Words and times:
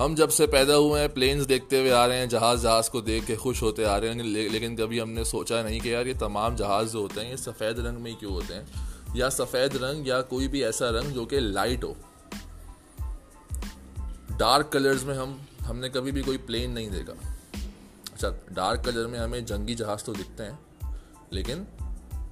ہم 0.00 0.14
جب 0.14 0.30
سے 0.30 0.46
پیدا 0.46 0.76
ہوئے 0.76 1.00
ہیں 1.00 1.08
پلینز 1.08 1.48
دیکھتے 1.48 1.80
ہوئے 1.80 1.92
آ 1.92 2.08
رہے 2.08 2.18
ہیں، 2.18 2.26
جہاز 2.26 2.62
جہاز 2.62 2.90
کو 2.90 3.00
دیکھ 3.00 3.26
کے 3.26 3.36
خوش 3.36 3.62
ہوتے 3.62 3.84
آ 3.84 4.00
رہے 4.00 4.08
ہیں 4.08 4.22
لیکن 4.22 4.76
کبھی 4.76 5.00
ہم 5.00 5.10
نے 5.10 5.24
سوچا 5.24 5.62
نہیں 5.62 5.80
کہ 5.80 5.88
یار 5.88 6.06
یہ 6.06 6.12
تمام 6.18 6.54
جہاز 6.54 6.92
جو 6.92 6.98
ہوتے 6.98 7.20
ہیں، 7.20 7.30
یہ 7.30 7.36
سفید 7.36 7.78
رنگ 7.78 8.00
میں 8.00 8.10
ہی 8.10 8.16
کیوں 8.16 8.32
ہوتے 8.32 8.54
ہیں؟ 8.54 8.62
یا 9.14 9.30
سفید 9.30 9.76
رنگ 9.76 10.06
یا 10.06 10.22
کوئی 10.22 10.48
بھی 10.48 10.64
ایسا 10.64 10.92
رنگ 10.92 11.10
جو 11.10 11.24
کہ 11.24 11.40
لائٹ 11.40 11.84
ہو۔ 11.84 11.94
ڈارک 14.38 14.72
کلرز 14.72 15.04
میں 15.04 15.14
ہم 15.14 15.36
ہم 15.68 15.78
نے 15.78 15.88
کبھی 15.88 16.12
بھی 16.12 16.22
کوئی 16.22 16.38
پلین 16.38 16.70
نہیں 16.70 16.88
دیکھا۔ 16.88 17.12
اچھا 18.14 18.28
ڈارک 18.50 18.84
کلر 18.84 19.06
میں 19.06 19.18
ہمیں 19.18 19.40
جنگی 19.40 19.74
جہاز 19.74 20.02
تو 20.02 20.12
دکھتے 20.12 20.44
ہیں، 20.44 20.92
لیکن 21.30 21.64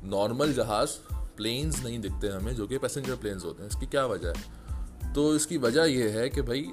نارمل 0.02 0.52
جہاز 0.52 0.88
پلینز 1.36 1.84
نہیں 1.84 1.98
دکھتے 1.98 2.28
ہمیں 2.28 2.52
جو 2.52 2.66
کہ 2.66 2.78
پیسنجر 2.78 3.14
پلینز 3.20 3.44
ہوتے 3.44 3.62
ہیں۔ 3.62 3.70
اس 3.70 3.80
کی 3.80 3.86
کیا 3.86 4.04
وجہ 4.04 4.28
ہے؟ 4.28 4.64
تو 5.14 5.30
اس 5.30 5.46
کی 5.46 5.56
وجہ 5.56 5.86
یہ 5.86 6.08
ہے 6.08 6.28
کہ 6.28 6.42
بھائی 6.42 6.72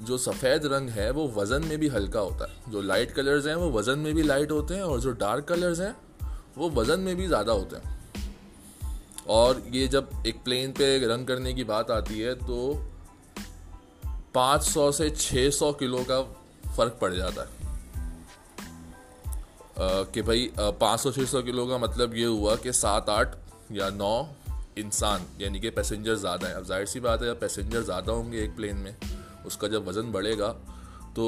جو 0.00 0.16
سفید 0.16 0.64
رنگ 0.64 0.88
ہے 0.96 1.10
وہ 1.10 1.28
وزن 1.36 1.66
میں 1.66 1.76
بھی 1.76 1.90
ہلکا 1.90 2.20
ہوتا 2.20 2.44
ہے۔ 2.44 2.54
جو 2.66 2.80
لائٹ 2.80 3.14
کلرز 3.14 3.48
ہیں 3.48 3.54
وہ 3.54 3.72
وزن 3.72 3.98
میں 3.98 4.12
بھی 4.12 4.22
لائٹ 4.22 4.50
ہوتے 4.50 4.74
ہیں 4.74 4.82
اور 4.82 4.98
جو 4.98 5.10
ڈارک 5.10 5.48
کلرز 5.48 5.80
ہیں 5.80 5.92
وہ 6.56 6.70
وزن 6.76 7.00
میں 7.00 7.14
بھی 7.14 7.26
زیادہ 7.26 7.50
ہوتے 7.50 7.76
ہیں۔ 7.76 7.96
اور 9.24 9.54
یہ 9.64 9.86
جب 9.86 10.04
ایک 10.24 10.36
پلین 10.44 10.72
پہ 10.72 11.06
رنگ 11.06 11.24
کرنے 11.24 11.52
کی 11.52 11.64
بات 11.64 11.90
آتی 11.90 12.24
ہے 12.24 12.34
تو 12.34 12.84
پانچ 14.32 14.64
سو 14.64 14.92
سے 14.92 15.10
چھ 15.10 15.48
سو 15.52 15.72
کلو 15.72 16.04
کا 16.06 16.22
فرق 16.74 16.98
پڑ 16.98 17.14
جاتا 17.14 17.42
ہے۔ 17.42 17.64
کہ 20.12 20.22
بھائی 20.22 20.48
پانچ 20.78 21.00
سو 21.00 21.12
چھ 21.12 21.18
سو 21.30 21.42
کلو 21.42 21.66
کا 21.66 21.76
مطلب 21.76 22.14
یہ 22.14 22.26
ہوا 22.26 22.56
کہ 22.56 22.72
سات 22.72 23.08
آٹھ 23.08 23.36
یا 23.70 23.88
نو 23.88 24.22
انسان 24.76 25.20
یعنی 25.38 25.58
کہ 25.58 25.70
پیسنجر 25.70 26.14
زیادہ 26.14 26.46
ہیں۔ 26.46 26.54
اب 26.54 26.66
ظاہر 26.66 26.84
سی 26.84 27.00
بات 27.00 27.22
ہے 27.22 27.26
جب 27.26 27.40
پیسنجر 27.40 27.82
زیادہ 27.82 28.10
ہوں 28.10 28.32
گے 28.32 28.38
ایک 28.38 28.50
پلین 28.56 28.76
میں۔ 28.76 28.92
اس 29.44 29.56
کا 29.56 29.66
جب 29.68 29.88
وزن 29.88 30.10
بڑھے 30.10 30.38
گا 30.38 30.52
تو 31.14 31.24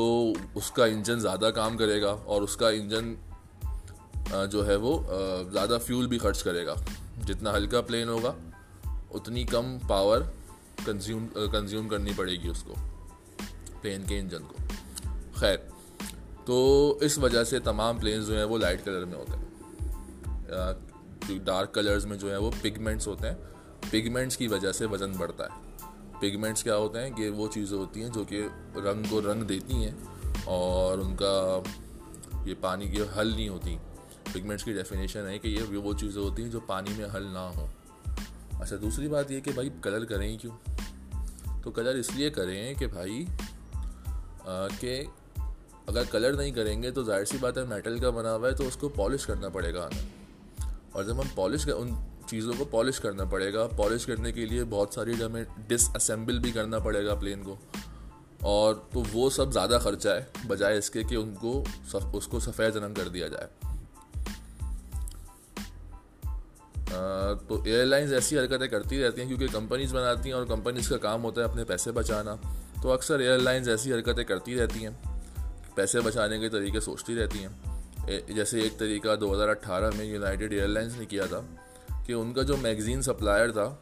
اس 0.54 0.70
کا 0.70 0.84
انجن 0.84 1.20
زیادہ 1.20 1.50
کام 1.54 1.76
کرے 1.76 2.02
گا 2.02 2.16
اور 2.24 2.42
اس 2.42 2.56
کا 2.56 2.68
انجن 2.68 3.14
جو 4.50 4.66
ہے 4.66 4.76
وہ 4.76 4.98
زیادہ 5.52 5.78
فیول 5.86 6.06
بھی 6.06 6.18
خرچ 6.18 6.42
کرے 6.42 6.66
گا۔ 6.66 6.74
جتنا 7.26 7.56
ہلکا 7.56 7.80
پلین 7.80 8.08
ہوگا، 8.08 8.32
اتنی 9.14 9.44
کم 9.44 9.76
پاور 9.88 10.20
کنزیوم 10.84 11.26
کنزیوم 11.52 11.88
کرنی 11.88 12.10
پڑے 12.16 12.32
گی 12.32 12.48
اس 12.48 12.62
کو 12.62 12.74
پلین 13.82 14.02
کے 14.02 14.18
انجن 14.18 14.42
کو۔ 14.48 14.56
خیر، 15.34 15.56
تو 16.44 16.56
اس 17.00 17.18
وجہ 17.18 17.44
سے 17.44 17.58
تمام 17.58 17.98
پلینز 17.98 18.26
جو 18.26 18.36
ہیں 18.36 18.44
وہ 18.44 18.58
لائٹ 18.58 18.84
کلر 18.84 19.04
میں 19.04 19.18
ہوتے 19.18 19.36
ہیں۔ 19.36 19.44
ڈارک 21.38 21.74
کلرز 21.74 22.06
میں 22.06 22.16
جو 22.16 22.30
ہے 22.30 22.36
وہ 22.36 22.50
پگمنٹس 22.62 23.06
ہوتے 23.06 23.28
ہیں۔ 23.28 23.36
پگمنٹس 23.90 24.36
کی 24.36 24.48
وجہ 24.48 24.72
سے 24.72 24.86
وزن 24.86 25.12
بڑھتا 25.12 25.44
ہے۔ 25.44 25.50
پگمنٹس 26.20 26.62
کیا 26.62 26.76
ہوتے 26.76 27.00
ہیں 27.00 27.10
کہ 27.10 27.30
وہ 27.30 27.48
چیزیں 27.52 27.78
ہوتی 27.78 28.02
ہیں 28.02 28.08
جو 28.08 28.24
کہ 28.24 28.48
رنگ 28.76 29.02
کو 29.10 29.20
رنگ 29.22 29.42
دیتی 29.42 29.74
ہیں 29.74 29.92
اور 30.44 30.98
ان 30.98 31.16
کا 31.16 31.60
یہ 32.44 32.54
پانی 32.60 32.88
کی 32.88 33.02
حل 33.18 33.28
نہیں 33.28 33.48
ہوتی۔ 33.48 33.76
پگمنٹس 34.32 34.64
کی 34.64 34.72
ڈیفینیشن 34.72 35.26
ہے 35.28 35.38
کہ 35.38 35.48
یہ 35.48 35.76
وہ 35.76 35.92
چیزیں 35.92 36.22
ہوتی 36.22 36.42
ہیں 36.42 36.50
جو 36.50 36.60
پانی 36.60 36.90
میں 36.96 37.06
حل 37.14 37.22
نہ 37.22 37.38
ہوں۔ 37.38 37.66
اچھا 38.60 38.76
دوسری 38.82 39.08
بات 39.08 39.30
یہ 39.30 39.40
کہ 39.40 39.50
بھائی 39.52 39.70
کلر 39.82 40.04
کریں 40.04 40.28
ہی 40.28 40.36
کیوں؟ 40.36 40.70
تو 41.62 41.70
کلر 41.70 41.94
اس 41.94 42.10
لیے 42.14 42.30
کریں 42.30 42.74
کہ 42.74 42.86
بھائی 42.86 43.24
کہ 44.80 45.04
اگر 45.86 46.02
کلر 46.10 46.32
نہیں 46.32 46.50
کریں 46.50 46.82
گے 46.82 46.90
تو 46.90 47.04
ظاہر 47.04 47.24
سی 47.24 47.36
بات 47.40 47.58
ہے 47.58 47.64
میٹل 47.64 47.98
کا 47.98 48.10
بنا 48.10 48.36
ہوا 48.36 48.48
ہے 48.48 48.54
تو 48.54 48.66
اس 48.66 48.76
کو 48.76 48.88
پالش 48.88 49.26
کرنا 49.26 49.48
پڑے 49.48 49.74
گا 49.74 49.86
ہمیں 49.86 50.06
اور 50.92 51.04
جب 51.04 51.16
ہم 51.16 51.26
پالش 51.34 51.68
ان 51.76 51.94
چیزوں 52.28 52.52
کو 52.58 52.64
پالش 52.64 53.00
کرنا 53.00 53.24
پڑے 53.24 53.54
گا۔ 53.54 53.66
پالش 53.66 54.06
کرنے 54.06 54.32
کے 54.32 54.46
لیے 54.46 54.64
بہت 54.64 54.94
ساری 54.94 55.24
ہمیں 55.24 55.44
ڈس 55.66 55.90
اسمبل 55.94 56.38
بھی 56.38 56.52
کرنا 56.52 56.78
پڑے 56.78 57.06
گا 57.06 57.14
پلین 57.14 57.42
کو۔ 57.42 57.56
اور 58.40 58.74
تو 58.74 59.02
وہ 59.12 59.30
سب 59.30 59.52
زیادہ 59.52 59.78
خرچہ 59.82 60.08
ہے، 60.08 60.24
بجائے 60.46 60.78
اس 60.78 60.90
کے 60.90 61.02
کہ 61.02 61.14
ان 61.14 61.34
کو 61.34 61.64
اس 62.12 62.26
کو 62.26 62.40
سفید 62.40 62.76
رنگ 62.76 62.94
کر 62.94 63.08
دیا 63.08 63.28
جائے۔ 63.28 63.46
تو 67.48 67.62
ایئر 67.62 67.86
لائنز 67.86 68.12
ایسی 68.12 68.38
حرکتیں 68.38 68.68
کرتی 68.68 69.02
رہتی 69.02 69.20
ہیں 69.20 69.28
کیونکہ 69.28 69.46
کمپنیز 69.52 69.94
بناتی 69.94 70.28
ہیں 70.28 70.36
اور 70.36 70.46
کمپنیز 70.46 70.88
کا 70.88 70.96
کام 70.96 71.24
ہوتا 71.24 71.40
ہے 71.40 71.46
اپنے 71.46 71.64
پیسے 71.64 71.92
بچانا۔ 71.92 72.36
تو 72.82 72.92
اکثر 72.92 73.18
ایئر 73.18 73.38
لائنز 73.38 73.68
ایسی 73.68 73.92
حرکتیں 73.92 74.24
کرتی 74.24 74.58
رہتی 74.58 74.86
ہیں، 74.86 74.90
پیسے 75.74 76.00
بچانے 76.00 76.38
کے 76.38 76.48
طریقے 76.48 76.80
سوچتی 76.80 77.16
رہتی 77.16 77.38
ہیں۔ 77.44 77.76
جیسے 78.32 78.60
ایک 78.60 78.78
طریقہ 78.78 79.16
دو 79.16 79.34
ہزار 79.34 79.48
اٹھارہ 79.48 79.90
میں 79.96 80.04
یونائٹیڈ 80.04 80.52
ایئر 80.52 80.68
لائنس 80.68 80.96
نے 80.98 81.06
کیا 81.06 81.26
تھا۔ 81.26 81.40
کہ 82.06 82.12
ان 82.12 82.32
کا 82.32 82.42
جو 82.42 82.56
میگزین 82.56 83.02
سپلائر 83.02 83.50
تھا، 83.52 83.74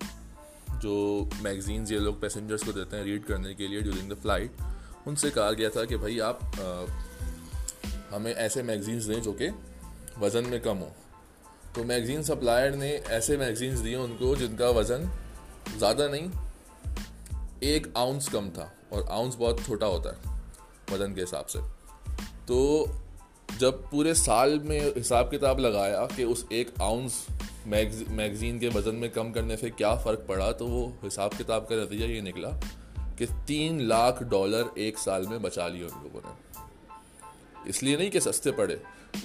جو 0.80 1.24
میگزینز 1.40 1.92
یہ 1.92 1.98
لوگ 1.98 2.14
پیسنجرس 2.20 2.62
کو 2.66 2.72
دیتے 2.72 2.96
ہیں 2.96 3.04
ریڈ 3.04 3.26
کرنے 3.26 3.54
کے 3.54 3.66
لیے 3.66 3.80
ڈیورنگ 3.80 4.08
دا 4.08 4.14
فلائٹ 4.22 4.62
ان 5.06 5.16
سے 5.16 5.30
کہا 5.30 5.52
گیا 5.52 5.68
تھا 5.68 5.84
کہ 5.84 5.96
بھائی 5.96 6.20
آپ 6.20 6.38
ہمیں 8.12 8.32
ایسے 8.32 8.62
میگزینس 8.62 9.08
دیں 9.08 9.20
جو 9.20 9.32
کہ 9.32 9.48
وزن 10.20 10.48
میں 10.48 10.58
کم 10.58 10.80
ہو 10.80 10.88
تو 11.74 11.84
میگزین 11.84 12.22
سپلائر 12.22 12.70
نے 12.70 12.90
ایسے 13.08 13.36
میگزینس 13.36 13.84
دیے 13.84 13.96
ان 13.96 14.16
کو 14.18 14.34
جن 14.34 14.56
کا 14.56 14.68
وزن 14.68 15.04
زیادہ 15.78 16.08
نہیں، 16.10 16.28
ایک 17.60 17.86
آؤنس 17.94 18.28
کم 18.28 18.48
تھا 18.54 18.66
اور 18.88 19.02
آؤنس 19.08 19.36
بہت 19.38 19.60
چھوٹا 19.66 19.86
ہوتا 19.86 20.10
ہے 20.10 20.92
وزن 20.92 21.14
کے 21.14 21.22
حساب 21.22 21.50
سے۔ 21.50 21.58
تو 22.46 22.86
جب 23.58 23.72
پورے 23.90 24.14
سال 24.14 24.58
میں 24.58 24.80
حساب 25.00 25.30
کتاب 25.30 25.58
لگایا 25.58 26.06
کہ 26.16 26.22
اس 26.22 26.44
ایک 26.48 26.68
آؤنس 26.78 27.12
میگزین 27.66 28.58
کے 28.58 28.68
وزن 28.74 28.94
میں 28.94 29.08
کم 29.08 29.32
کرنے 29.32 29.56
سے 29.56 29.70
کیا 29.70 29.94
فرق 29.94 30.26
پڑا، 30.26 30.50
تو 30.52 30.66
وہ 30.68 30.90
حساب 31.06 31.30
کتاب 31.38 31.68
کا 31.68 31.74
نتیجہ 31.74 32.04
یہ 32.04 32.20
نکلا 32.20 32.50
کہ 33.18 33.26
تین 33.46 33.82
لاکھ 33.82 34.22
ڈالر 34.22 34.62
ایک 34.74 34.98
سال 34.98 35.26
میں 35.26 35.38
بچا 35.38 35.68
لیے 35.68 35.84
ان 35.84 36.02
لوگوں 36.02 36.20
نے۔ 36.24 36.32
اس 37.64 37.82
لیے 37.82 37.96
نہیں 37.96 38.10
کہ 38.10 38.20
سستے 38.20 38.52
پڑے، 38.52 38.76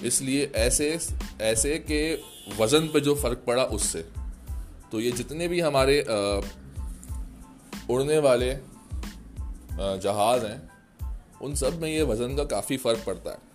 اس 0.02 0.22
لیے 0.22 0.46
ایسے 0.52 0.96
ایسے 1.38 1.78
کہ 1.78 2.16
وزن 2.58 2.88
پہ 2.88 2.98
جو 2.98 3.14
فرق 3.14 3.44
پڑا 3.44 3.62
اس 3.62 3.82
سے۔ 3.82 4.02
تو 4.90 5.00
یہ 5.00 5.10
جتنے 5.10 5.48
بھی 5.48 5.62
ہمارے 5.62 6.02
اڑنے 7.88 8.18
والے 8.18 8.54
جہاز 10.02 10.44
ہیں، 10.44 10.58
ان 11.40 11.54
سب 11.54 11.74
میں 11.74 11.90
یہ 11.90 12.02
وزن 12.02 12.36
کا 12.36 12.44
کافی 12.44 12.76
فرق 12.76 13.04
پڑتا 13.04 13.32
ہے۔ 13.32 13.49